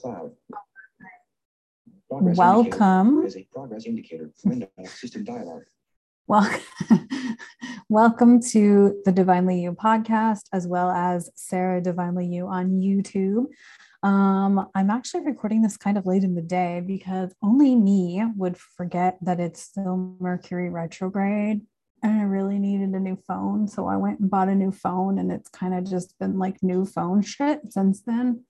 [0.00, 0.32] cloud.
[2.10, 3.24] Welcome.
[3.24, 4.30] Is a progress indicator.
[4.44, 5.62] Window system dialog.
[6.26, 6.48] Well,
[7.88, 13.46] welcome to the Divinely You podcast, as well as Sarah Divinely You on YouTube.
[14.02, 18.56] Um, I'm actually recording this kind of late in the day because only me would
[18.56, 21.62] forget that it's still Mercury retrograde
[22.02, 23.66] and I really needed a new phone.
[23.66, 26.62] So I went and bought a new phone, and it's kind of just been like
[26.62, 28.44] new phone shit since then.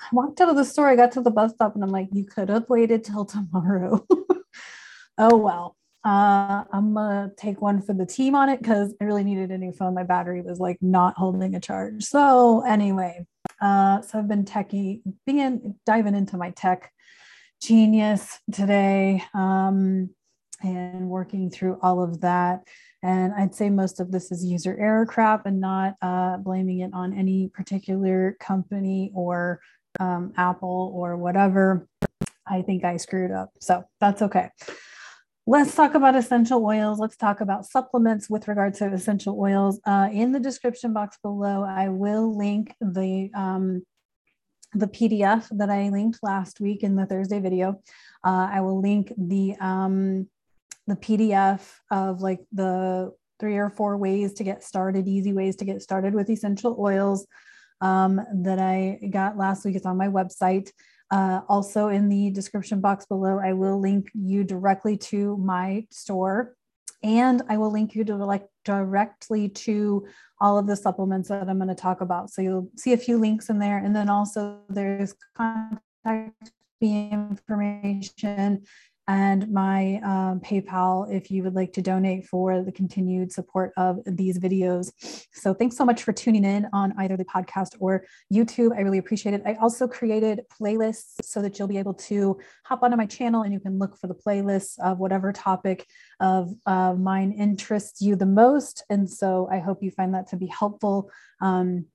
[0.00, 2.08] I walked out of the store, I got to the bus stop, and I'm like,
[2.12, 4.06] you could have waited till tomorrow.
[5.18, 5.76] oh well.
[6.04, 9.58] Uh, I'm gonna take one for the team on it because I really needed a
[9.58, 9.94] new phone.
[9.94, 12.04] My battery was like not holding a charge.
[12.04, 13.26] So anyway,
[13.60, 16.92] uh, so I've been techie, being diving into my tech
[17.60, 19.22] genius today.
[19.34, 20.10] Um,
[20.62, 22.62] and working through all of that.
[23.02, 26.90] And I'd say most of this is user error crap and not uh, blaming it
[26.92, 29.60] on any particular company or
[29.98, 31.86] um, Apple or whatever.
[32.46, 33.50] I think I screwed up.
[33.60, 34.50] So that's okay.
[35.46, 36.98] Let's talk about essential oils.
[36.98, 39.80] Let's talk about supplements with regard to essential oils.
[39.86, 43.82] Uh, in the description box below, I will link the um,
[44.74, 47.80] the PDF that I linked last week in the Thursday video.
[48.22, 50.28] Uh, I will link the um,
[50.86, 55.64] the PDF of like the three or four ways to get started, easy ways to
[55.64, 57.26] get started with essential oils
[57.80, 59.76] um, that I got last week.
[59.76, 60.70] It's on my website.
[61.10, 66.54] Uh, also, in the description box below, I will link you directly to my store
[67.02, 70.06] and I will link you to like directly to
[70.40, 72.30] all of the supplements that I'm going to talk about.
[72.30, 73.78] So you'll see a few links in there.
[73.78, 78.62] And then also there's contact information
[79.08, 84.00] and my um, PayPal if you would like to donate for the continued support of
[84.04, 84.92] these videos.
[85.32, 88.76] So thanks so much for tuning in on either the podcast or YouTube.
[88.76, 89.42] I really appreciate it.
[89.46, 93.52] I also created playlists so that you'll be able to hop onto my channel and
[93.52, 95.86] you can look for the playlists of whatever topic
[96.20, 98.84] of uh, mine interests you the most.
[98.90, 101.10] And so I hope you find that to be helpful.
[101.40, 101.86] Um,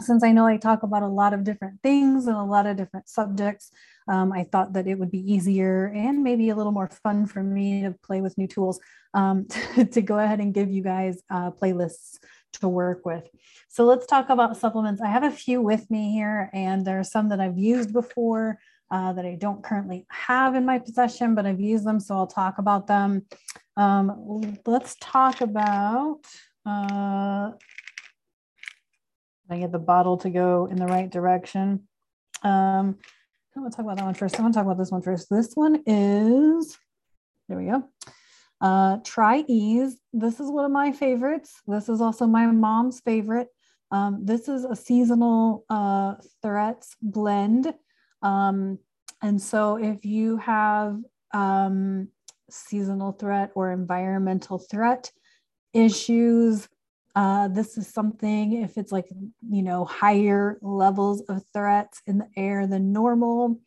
[0.00, 2.76] since I know I talk about a lot of different things and a lot of
[2.76, 3.70] different subjects,
[4.08, 7.42] um, I thought that it would be easier and maybe a little more fun for
[7.42, 8.78] me to play with new tools
[9.14, 12.18] um, to, to, go ahead and give you guys uh, playlists
[12.54, 13.26] to work with.
[13.68, 15.00] So let's talk about supplements.
[15.00, 18.58] I have a few with me here, and there are some that I've used before
[18.90, 22.26] uh, that I don't currently have in my possession, but I've used them, so I'll
[22.26, 23.26] talk about them.
[23.76, 26.20] Um, let's talk about.
[26.64, 27.52] Uh,
[29.48, 31.88] I get the bottle to go in the right direction.
[32.42, 32.98] Um,
[33.56, 34.38] I want to talk about that one first.
[34.38, 35.30] I want to talk about this one first.
[35.30, 36.76] This one is,
[37.48, 37.84] there we go.
[38.60, 39.92] Uh, TriEase.
[40.12, 41.60] This is one of my favorites.
[41.66, 43.48] This is also my mom's favorite.
[43.90, 47.72] Um, this is a seasonal uh, threats blend.
[48.22, 48.78] Um,
[49.22, 50.98] and so if you have
[51.32, 52.08] um,
[52.50, 55.10] seasonal threat or environmental threat
[55.72, 56.68] issues,
[57.16, 59.06] uh, this is something, if it's like,
[59.48, 63.58] you know, higher levels of threats in the air than normal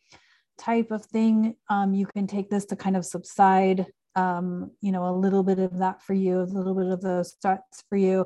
[0.56, 5.04] type of thing, um, you can take this to kind of subside, um, you know,
[5.08, 8.24] a little bit of that for you, a little bit of those threats for you.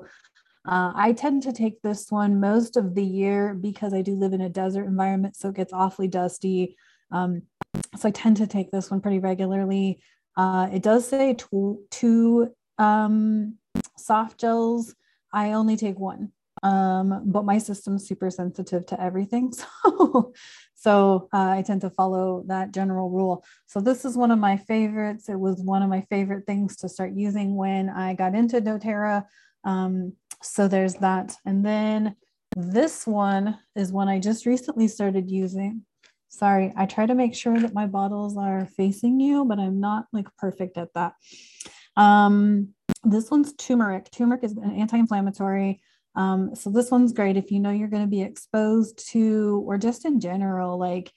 [0.68, 4.34] Uh, I tend to take this one most of the year because I do live
[4.34, 6.76] in a desert environment, so it gets awfully dusty.
[7.10, 7.42] Um,
[7.96, 10.02] so I tend to take this one pretty regularly.
[10.36, 13.56] Uh, it does say two, two um,
[13.96, 14.94] soft gels
[15.34, 16.32] I only take one.
[16.62, 19.52] Um, but my system's super sensitive to everything.
[19.86, 20.32] So,
[20.74, 23.42] so uh, I tend to follow that general rule.
[23.66, 25.30] So this is one of my favorites.
[25.30, 29.24] It was one of my favorite things to start using when I got into doTERRA.
[29.64, 30.12] Um,
[30.42, 31.36] so there's that.
[31.46, 32.16] And then
[32.54, 35.86] this one is one I just recently started using.
[36.28, 40.06] Sorry, I try to make sure that my bottles are facing you, but I'm not
[40.12, 41.14] like perfect at that.
[41.96, 42.73] Um,
[43.04, 44.10] this one's turmeric.
[44.10, 45.80] Turmeric is an anti-inflammatory.
[46.16, 49.78] Um, so this one's great if you know you're going to be exposed to, or
[49.78, 51.12] just in general, like,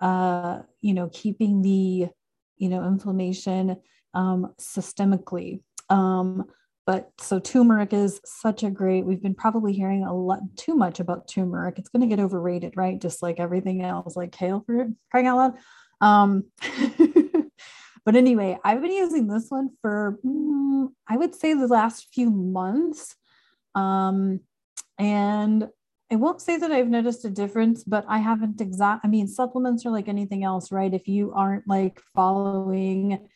[0.00, 2.08] uh, you know, keeping the,
[2.58, 3.76] you know, inflammation
[4.12, 5.60] um, systemically.
[5.88, 6.44] Um,
[6.86, 11.00] but so turmeric is such a great, we've been probably hearing a lot too much
[11.00, 11.78] about turmeric.
[11.78, 13.00] It's going to get overrated, right?
[13.00, 15.56] Just like everything else, like kale for crying out
[16.00, 17.14] loud.
[18.04, 22.30] But anyway, I've been using this one for, mm, I would say, the last few
[22.30, 23.16] months.
[23.74, 24.40] Um,
[24.98, 25.68] and
[26.12, 29.04] I won't say that I've noticed a difference, but I haven't exact.
[29.04, 30.92] I mean, supplements are like anything else, right?
[30.92, 33.26] If you aren't like following,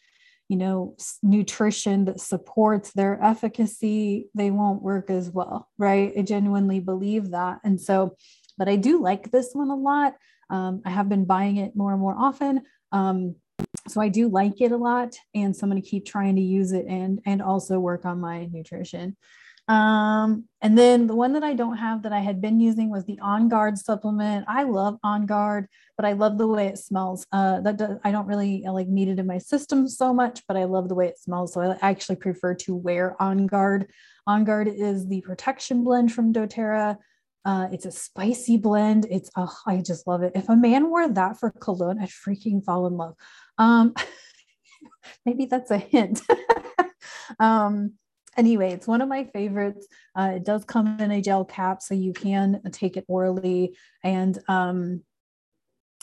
[0.48, 6.12] you know, nutrition that supports their efficacy, they won't work as well, right?
[6.16, 7.58] I genuinely believe that.
[7.64, 8.16] And so,
[8.58, 10.14] but I do like this one a lot.
[10.50, 12.62] Um, I have been buying it more and more often.
[12.92, 13.36] Um,
[13.88, 16.42] so I do like it a lot, and so I'm going to keep trying to
[16.42, 19.16] use it and and also work on my nutrition.
[19.68, 23.04] Um, and then the one that I don't have that I had been using was
[23.04, 24.46] the On Guard supplement.
[24.48, 27.26] I love On Guard, but I love the way it smells.
[27.32, 30.42] Uh, that does, I don't really uh, like need it in my system so much,
[30.48, 31.52] but I love the way it smells.
[31.52, 33.90] So I actually prefer to wear On Guard.
[34.26, 36.96] On Guard is the protection blend from doTERRA.
[37.48, 39.06] Uh, it's a spicy blend.
[39.10, 40.32] It's oh, I just love it.
[40.34, 43.14] If a man wore that for cologne, I'd freaking fall in love.
[43.56, 43.94] Um,
[45.24, 46.20] maybe that's a hint.
[47.40, 47.94] um,
[48.36, 49.88] anyway, it's one of my favorites.
[50.14, 53.74] Uh, it does come in a gel cap, so you can take it orally.
[54.04, 55.02] And um,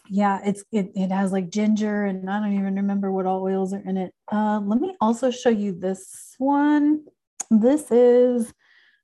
[0.09, 3.71] yeah, it's it, it has like ginger, and I don't even remember what all oils
[3.71, 4.15] are in it.
[4.31, 7.06] Uh, let me also show you this one.
[7.51, 8.51] This is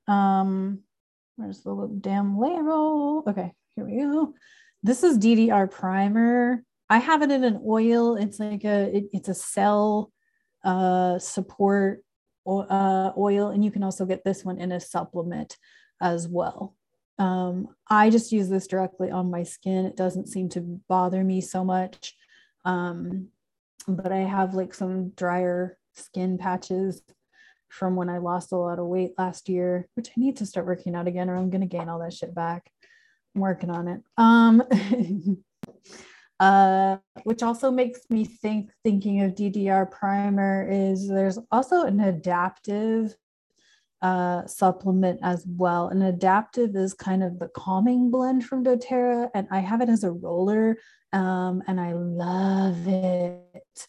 [0.08, 0.80] um,
[1.36, 3.24] where's the little damn label?
[3.28, 4.34] Okay, here we go.
[4.84, 6.64] This is DDR primer.
[6.90, 8.16] I have it in an oil.
[8.16, 10.12] It's like a it, it's a cell
[10.64, 12.04] uh, support
[12.48, 15.58] uh, oil, and you can also get this one in a supplement
[16.02, 16.76] as well.
[17.20, 19.86] Um, I just use this directly on my skin.
[19.86, 22.16] It doesn't seem to bother me so much.
[22.66, 23.28] Um,
[23.88, 27.02] but I have like some drier skin patches
[27.72, 30.66] from when I lost a lot of weight last year, which I need to start
[30.66, 32.70] working out again, or I'm going to gain all that shit back.
[33.36, 34.02] I'm working on it.
[34.18, 34.64] Um,
[36.42, 43.14] Uh, which also makes me think, thinking of DDR primer, is there's also an Adaptiv
[44.02, 45.90] uh, supplement as well.
[45.90, 50.04] An Adaptiv is kind of the calming blend from doTERRA, and I have it as
[50.04, 50.78] a roller,
[51.14, 53.88] um, and I love it.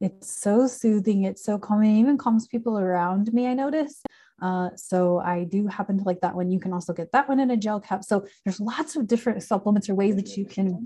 [0.00, 4.02] It's so soothing, it's so calming, it even calms people around me, I notice.
[4.42, 6.50] Uh, so I do happen to like that one.
[6.50, 8.04] You can also get that one in a gel cap.
[8.04, 10.84] So there's lots of different supplements or ways that you can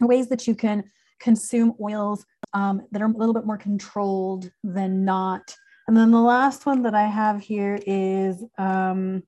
[0.00, 0.84] ways that you can
[1.18, 5.56] consume oils um, that are a little bit more controlled than not.
[5.88, 9.22] And then the last one that I have here is um,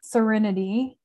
[0.00, 0.98] Serenity.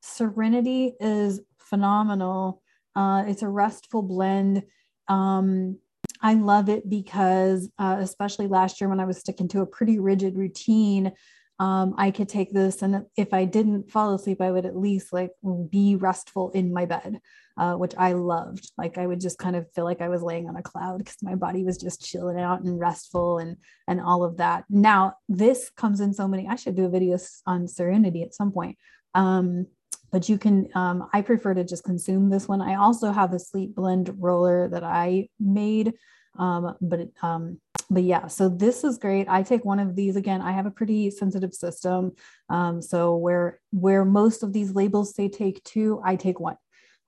[0.00, 2.62] Serenity is phenomenal.
[2.96, 4.64] Uh, it's a restful blend.
[5.08, 5.78] Um,
[6.20, 9.98] I love it because, uh, especially last year when I was sticking to a pretty
[9.98, 11.12] rigid routine,
[11.60, 15.12] um, I could take this, and if I didn't fall asleep, I would at least
[15.12, 15.30] like
[15.70, 17.20] be restful in my bed,
[17.56, 18.72] uh, which I loved.
[18.76, 21.16] Like I would just kind of feel like I was laying on a cloud because
[21.22, 24.64] my body was just chilling out and restful and and all of that.
[24.68, 26.48] Now this comes in so many.
[26.48, 27.16] I should do a video
[27.46, 28.76] on Serenity at some point.
[29.14, 29.66] Um,
[30.14, 33.38] but you can um, i prefer to just consume this one i also have a
[33.38, 35.92] sleep blend roller that i made
[36.36, 39.28] um, but um, but yeah, so this is great.
[39.28, 40.40] I take one of these again.
[40.40, 42.12] I have a pretty sensitive system.
[42.48, 46.56] Um, so where where most of these labels say take two, I take one.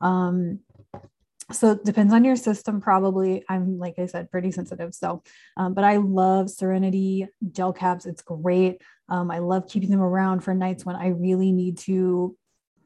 [0.01, 0.61] Um,
[1.53, 3.45] so it depends on your system, probably.
[3.49, 4.95] I'm like I said, pretty sensitive.
[4.95, 5.23] So,
[5.57, 8.05] um, but I love Serenity gel caps.
[8.05, 8.83] It's great.
[9.09, 12.37] Um, I love keeping them around for nights when I really need to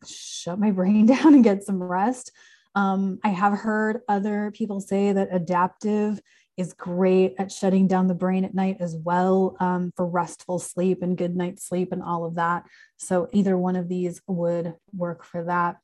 [0.06, 2.32] shut my brain down and get some rest.
[2.74, 6.20] Um, I have heard other people say that Adaptiv
[6.56, 11.02] is great at shutting down the brain at night as well um, for restful sleep
[11.02, 12.64] and good night sleep and all of that.
[12.98, 15.78] So either one of these would work for that.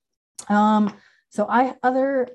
[0.48, 0.94] Um,
[1.30, 2.28] so I other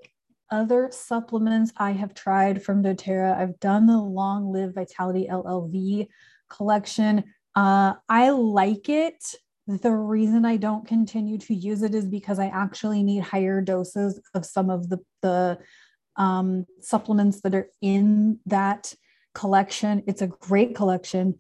[0.50, 3.38] other supplements I have tried from doTERRA.
[3.38, 6.08] I've done the Long Live Vitality LLV
[6.50, 7.24] collection.
[7.56, 9.36] Uh, I like it.
[9.68, 14.20] The reason I don't continue to use it is because I actually need higher doses
[14.34, 15.60] of some of the, the
[16.18, 18.94] um, supplements that are in that
[19.34, 20.04] collection.
[20.08, 21.36] It's a great collection.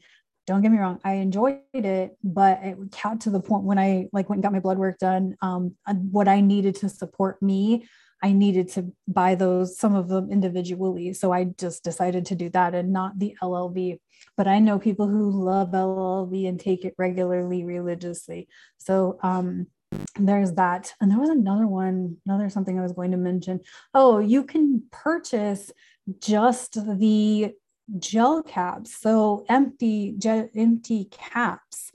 [0.48, 4.08] Don't get me wrong, I enjoyed it, but it got to the point when I
[4.12, 5.36] like went and got my blood work done.
[5.42, 5.76] Um,
[6.12, 7.88] what I needed to support me,
[8.22, 11.14] I needed to buy those some of them individually.
[11.14, 14.00] So I just decided to do that and not the LLV.
[14.38, 18.48] But I know people who love LLV and take it regularly, religiously.
[18.78, 19.68] So um,
[20.16, 20.94] there's that.
[21.02, 23.62] And there was another one, another something I was going to mention.
[23.94, 25.72] Oh, you can purchase
[26.20, 27.54] just the
[27.98, 28.98] gel caps.
[29.00, 31.92] So empty, gel, empty caps.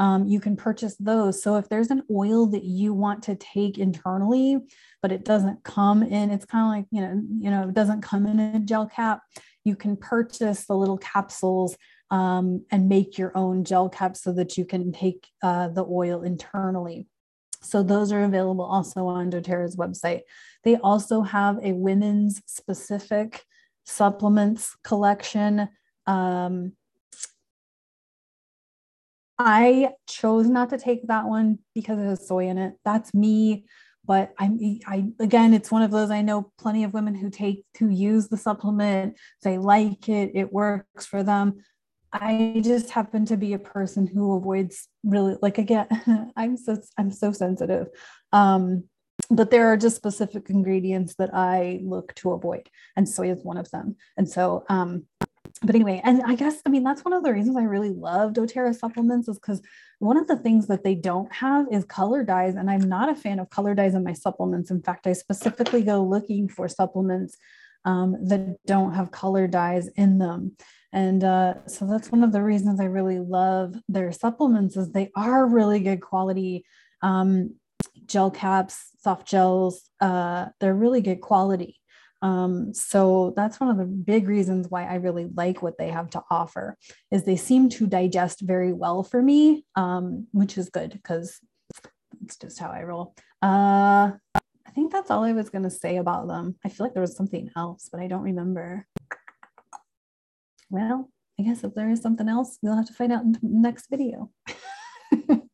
[0.00, 1.42] Um, you can purchase those.
[1.42, 4.58] So if there's an oil that you want to take internally,
[5.02, 8.00] but it doesn't come in, it's kind of like, you know, you know, it doesn't
[8.00, 9.20] come in a gel cap,
[9.62, 11.76] you can purchase the little capsules
[12.10, 16.22] um, and make your own gel cap so that you can take uh, the oil
[16.22, 17.06] internally.
[17.62, 20.22] So those are available also on doTERRA's website.
[20.64, 23.44] They also have a women's specific
[23.84, 25.68] supplements collection.
[26.06, 26.72] Um,
[29.42, 32.74] I chose not to take that one because it has soy in it.
[32.84, 33.64] That's me
[34.10, 37.64] but I'm I again, it's one of those I know plenty of women who take
[37.78, 41.60] who use the supplement, they like it, it works for them.
[42.12, 45.86] I just happen to be a person who avoids really like again,
[46.36, 47.88] I'm so I'm so sensitive.
[48.32, 48.84] Um,
[49.30, 53.58] but there are just specific ingredients that I look to avoid, and soy is one
[53.58, 53.96] of them.
[54.16, 55.04] And so, um,
[55.62, 58.32] but anyway, and I guess I mean that's one of the reasons I really love
[58.32, 59.60] doTERRA supplements is because
[59.98, 63.14] one of the things that they don't have is color dyes, and I'm not a
[63.14, 64.70] fan of color dyes in my supplements.
[64.70, 67.36] In fact, I specifically go looking for supplements
[67.84, 70.56] um, that don't have color dyes in them.
[70.92, 75.10] And uh, so that's one of the reasons I really love their supplements is they
[75.14, 76.64] are really good quality
[77.02, 77.54] um,
[78.06, 79.88] gel caps, soft gels.
[80.00, 81.79] Uh, they're really good quality.
[82.22, 86.10] Um, so that's one of the big reasons why I really like what they have
[86.10, 86.76] to offer
[87.10, 91.40] is they seem to digest very well for me, um, which is good because
[92.22, 93.14] it's just how I roll.
[93.42, 96.56] Uh, I think that's all I was going to say about them.
[96.64, 98.86] I feel like there was something else, but I don't remember.
[100.68, 103.38] Well, I guess if there is something else, you'll have to find out in the
[103.42, 104.30] next video.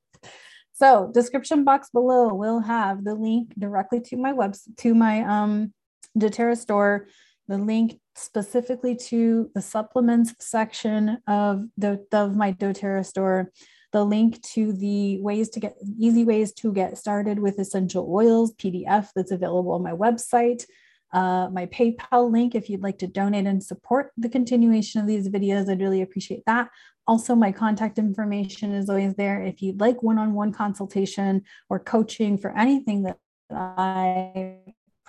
[0.73, 5.73] so description box below will have the link directly to my website, to my um,
[6.17, 7.09] doTERRA store,
[7.49, 13.53] the link specifically to the supplements section of the of my doTERRA store,
[13.93, 18.55] the link to the ways to get easy ways to get started with essential oils
[18.55, 20.65] PDF that's available on my website.
[21.13, 25.29] Uh, my PayPal link if you'd like to donate and support the continuation of these
[25.29, 25.71] videos.
[25.71, 26.69] I'd really appreciate that.
[27.07, 29.41] Also, my contact information is always there.
[29.41, 33.19] If you'd like one on one consultation or coaching for anything that
[33.51, 34.59] I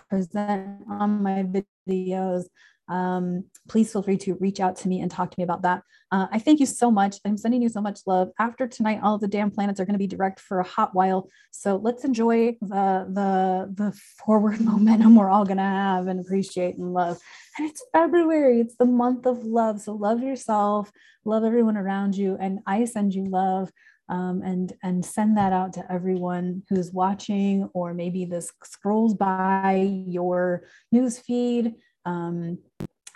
[0.09, 1.45] present on my
[1.87, 2.45] videos,
[2.89, 5.83] um, please feel free to reach out to me and talk to me about that.
[6.09, 7.17] Uh, I thank you so much.
[7.25, 8.29] I'm sending you so much love.
[8.39, 11.27] After tonight, all the damn planets are going to be direct for a hot while.
[11.51, 13.91] So let's enjoy the the the
[14.25, 17.19] forward momentum we're all going to have and appreciate and love.
[17.57, 18.61] And it's February.
[18.61, 19.81] It's the month of love.
[19.81, 20.91] So love yourself,
[21.25, 23.69] love everyone around you, and I send you love.
[24.09, 30.03] Um, and and send that out to everyone who's watching, or maybe this scrolls by
[30.07, 31.75] your news feed.
[32.05, 32.59] Um,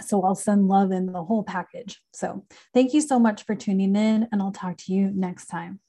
[0.02, 2.02] so I'll send love in the whole package.
[2.14, 5.80] So thank you so much for tuning in, and I'll talk to you next time.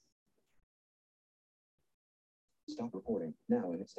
[2.69, 3.95] Stop recording now and it's.